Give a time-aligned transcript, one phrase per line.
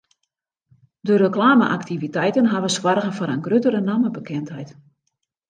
[1.07, 4.69] De reklame-aktiviteiten hawwe soarge foar in gruttere nammebekendheid.